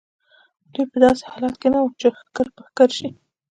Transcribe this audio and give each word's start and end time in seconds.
دوی 0.73 0.85
په 0.91 0.97
داسې 1.03 1.23
حالت 1.31 1.55
کې 1.61 1.67
نه 1.73 1.79
وو 1.81 1.97
چې 1.99 2.07
ښکر 2.17 2.47
په 2.55 2.61
ښکر 2.67 2.89
شي. 2.97 3.09